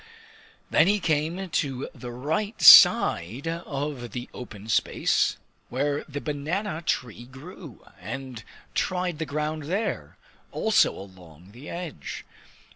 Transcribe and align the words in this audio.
Then 0.71 0.87
he 0.87 0.99
came 0.99 1.47
to 1.47 1.87
the 1.93 2.11
right 2.11 2.59
side 2.59 3.47
of 3.47 4.13
the 4.13 4.29
open 4.33 4.67
space 4.67 5.37
where 5.69 6.03
the 6.05 6.19
banana 6.19 6.81
tree 6.81 7.27
grew, 7.27 7.85
and 7.99 8.43
tried 8.73 9.19
the 9.19 9.27
ground 9.27 9.65
there 9.65 10.17
also 10.51 10.97
along 10.97 11.51
the 11.51 11.69
edge. 11.69 12.25